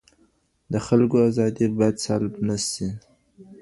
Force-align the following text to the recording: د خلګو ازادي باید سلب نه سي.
د 0.71 0.73
خلګو 0.87 1.17
ازادي 1.29 1.65
باید 1.77 1.95
سلب 2.05 2.31
نه 2.47 2.57
سي. 2.69 2.87